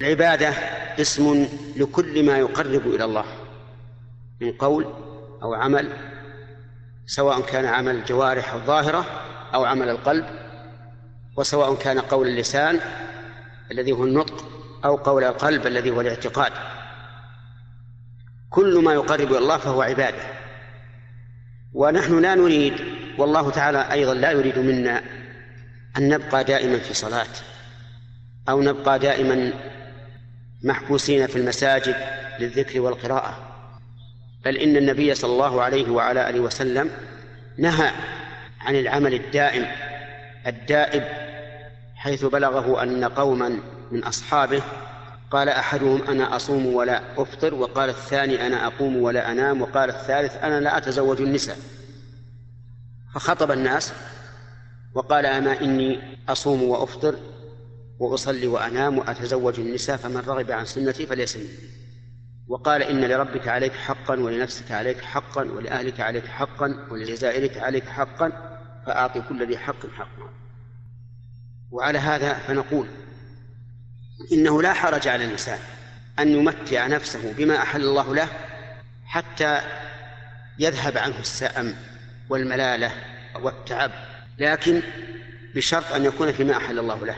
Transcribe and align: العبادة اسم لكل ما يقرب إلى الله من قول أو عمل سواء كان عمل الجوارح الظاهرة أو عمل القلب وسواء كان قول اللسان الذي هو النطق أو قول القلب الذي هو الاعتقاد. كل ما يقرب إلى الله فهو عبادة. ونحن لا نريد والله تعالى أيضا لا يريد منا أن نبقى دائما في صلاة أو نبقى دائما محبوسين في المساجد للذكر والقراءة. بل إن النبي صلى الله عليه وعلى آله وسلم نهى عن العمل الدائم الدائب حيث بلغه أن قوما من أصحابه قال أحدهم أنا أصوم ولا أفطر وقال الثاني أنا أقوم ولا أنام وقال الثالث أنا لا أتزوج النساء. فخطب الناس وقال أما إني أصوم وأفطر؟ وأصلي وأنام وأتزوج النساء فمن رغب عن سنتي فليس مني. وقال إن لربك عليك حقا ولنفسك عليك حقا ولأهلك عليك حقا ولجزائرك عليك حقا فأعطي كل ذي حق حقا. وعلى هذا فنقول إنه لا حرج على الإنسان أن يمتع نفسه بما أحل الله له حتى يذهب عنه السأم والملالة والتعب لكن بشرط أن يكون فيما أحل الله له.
العبادة 0.00 0.48
اسم 1.00 1.48
لكل 1.76 2.26
ما 2.26 2.38
يقرب 2.38 2.86
إلى 2.86 3.04
الله 3.04 3.24
من 4.40 4.52
قول 4.52 4.84
أو 5.42 5.54
عمل 5.54 5.92
سواء 7.06 7.40
كان 7.40 7.64
عمل 7.64 7.94
الجوارح 7.96 8.54
الظاهرة 8.54 9.06
أو 9.54 9.64
عمل 9.64 9.88
القلب 9.88 10.26
وسواء 11.36 11.74
كان 11.74 11.98
قول 11.98 12.28
اللسان 12.28 12.80
الذي 13.70 13.92
هو 13.92 14.04
النطق 14.04 14.44
أو 14.84 14.96
قول 14.96 15.24
القلب 15.24 15.66
الذي 15.66 15.90
هو 15.90 16.00
الاعتقاد. 16.00 16.52
كل 18.50 18.78
ما 18.84 18.92
يقرب 18.92 19.30
إلى 19.30 19.38
الله 19.38 19.56
فهو 19.56 19.82
عبادة. 19.82 20.22
ونحن 21.74 22.20
لا 22.20 22.34
نريد 22.34 22.74
والله 23.18 23.50
تعالى 23.50 23.92
أيضا 23.92 24.14
لا 24.14 24.30
يريد 24.30 24.58
منا 24.58 25.02
أن 25.98 26.08
نبقى 26.08 26.44
دائما 26.44 26.78
في 26.78 26.94
صلاة 26.94 27.26
أو 28.48 28.62
نبقى 28.62 28.98
دائما 28.98 29.52
محبوسين 30.62 31.26
في 31.26 31.36
المساجد 31.36 31.96
للذكر 32.40 32.80
والقراءة. 32.80 33.38
بل 34.44 34.56
إن 34.56 34.76
النبي 34.76 35.14
صلى 35.14 35.32
الله 35.32 35.62
عليه 35.62 35.90
وعلى 35.90 36.30
آله 36.30 36.40
وسلم 36.40 36.90
نهى 37.58 37.90
عن 38.60 38.76
العمل 38.76 39.14
الدائم 39.14 39.66
الدائب 40.46 41.04
حيث 41.94 42.24
بلغه 42.24 42.82
أن 42.82 43.04
قوما 43.04 43.58
من 43.90 44.04
أصحابه 44.04 44.62
قال 45.30 45.48
أحدهم 45.48 46.02
أنا 46.02 46.36
أصوم 46.36 46.66
ولا 46.66 47.02
أفطر 47.16 47.54
وقال 47.54 47.90
الثاني 47.90 48.46
أنا 48.46 48.66
أقوم 48.66 48.96
ولا 48.96 49.32
أنام 49.32 49.62
وقال 49.62 49.90
الثالث 49.90 50.36
أنا 50.44 50.60
لا 50.60 50.76
أتزوج 50.76 51.20
النساء. 51.20 51.56
فخطب 53.14 53.50
الناس 53.50 53.92
وقال 54.94 55.26
أما 55.26 55.60
إني 55.60 56.00
أصوم 56.28 56.62
وأفطر؟ 56.62 57.14
وأصلي 58.02 58.46
وأنام 58.46 58.98
وأتزوج 58.98 59.60
النساء 59.60 59.96
فمن 59.96 60.16
رغب 60.16 60.50
عن 60.50 60.64
سنتي 60.64 61.06
فليس 61.06 61.36
مني. 61.36 61.48
وقال 62.48 62.82
إن 62.82 63.04
لربك 63.04 63.48
عليك 63.48 63.72
حقا 63.72 64.20
ولنفسك 64.20 64.70
عليك 64.72 65.00
حقا 65.00 65.42
ولأهلك 65.42 66.00
عليك 66.00 66.26
حقا 66.26 66.86
ولجزائرك 66.90 67.58
عليك 67.58 67.84
حقا 67.84 68.32
فأعطي 68.86 69.20
كل 69.28 69.46
ذي 69.46 69.58
حق 69.58 69.86
حقا. 69.96 70.28
وعلى 71.70 71.98
هذا 71.98 72.34
فنقول 72.34 72.86
إنه 74.32 74.62
لا 74.62 74.72
حرج 74.72 75.08
على 75.08 75.24
الإنسان 75.24 75.58
أن 76.18 76.28
يمتع 76.28 76.86
نفسه 76.86 77.32
بما 77.32 77.62
أحل 77.62 77.80
الله 77.80 78.14
له 78.14 78.28
حتى 79.04 79.60
يذهب 80.58 80.98
عنه 80.98 81.18
السأم 81.18 81.74
والملالة 82.28 82.92
والتعب 83.42 83.90
لكن 84.38 84.82
بشرط 85.54 85.92
أن 85.92 86.04
يكون 86.04 86.32
فيما 86.32 86.56
أحل 86.56 86.78
الله 86.78 87.06
له. 87.06 87.16